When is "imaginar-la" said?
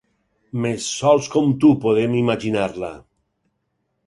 2.23-2.91